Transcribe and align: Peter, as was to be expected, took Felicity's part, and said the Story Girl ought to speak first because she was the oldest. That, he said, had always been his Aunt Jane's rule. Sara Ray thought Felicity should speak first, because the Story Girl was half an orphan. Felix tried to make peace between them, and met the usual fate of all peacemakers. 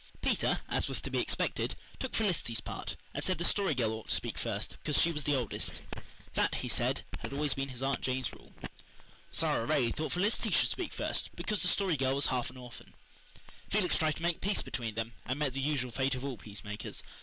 Peter, 0.19 0.61
as 0.67 0.87
was 0.87 0.99
to 0.99 1.11
be 1.11 1.19
expected, 1.19 1.75
took 1.99 2.15
Felicity's 2.15 2.59
part, 2.59 2.95
and 3.13 3.23
said 3.23 3.37
the 3.37 3.43
Story 3.45 3.75
Girl 3.75 3.91
ought 3.93 4.09
to 4.09 4.15
speak 4.15 4.35
first 4.35 4.71
because 4.79 4.99
she 4.99 5.11
was 5.11 5.25
the 5.25 5.35
oldest. 5.35 5.83
That, 6.33 6.55
he 6.55 6.69
said, 6.69 7.03
had 7.19 7.31
always 7.33 7.53
been 7.53 7.69
his 7.69 7.83
Aunt 7.83 8.01
Jane's 8.01 8.33
rule. 8.33 8.51
Sara 9.31 9.63
Ray 9.63 9.91
thought 9.91 10.11
Felicity 10.13 10.49
should 10.49 10.69
speak 10.69 10.91
first, 10.91 11.29
because 11.35 11.61
the 11.61 11.67
Story 11.67 11.97
Girl 11.97 12.15
was 12.15 12.25
half 12.25 12.49
an 12.49 12.57
orphan. 12.57 12.95
Felix 13.69 13.99
tried 13.99 14.15
to 14.15 14.23
make 14.23 14.41
peace 14.41 14.63
between 14.63 14.95
them, 14.95 15.13
and 15.23 15.37
met 15.37 15.53
the 15.53 15.59
usual 15.61 15.91
fate 15.91 16.15
of 16.15 16.25
all 16.25 16.35
peacemakers. 16.35 17.03